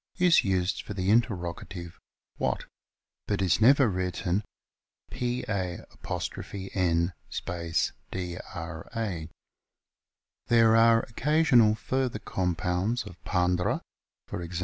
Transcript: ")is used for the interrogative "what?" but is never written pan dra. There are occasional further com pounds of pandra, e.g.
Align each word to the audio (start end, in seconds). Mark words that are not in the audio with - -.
")is 0.29 0.43
used 0.43 0.81
for 0.81 0.95
the 0.95 1.11
interrogative 1.11 1.99
"what?" 2.37 2.65
but 3.27 3.39
is 3.39 3.61
never 3.61 3.87
written 3.87 4.43
pan 5.11 5.43
dra. 5.87 7.13
There 10.47 10.75
are 10.75 10.99
occasional 11.03 11.75
further 11.75 12.17
com 12.19 12.55
pounds 12.55 13.03
of 13.03 13.23
pandra, 13.23 13.81
e.g. 14.43 14.49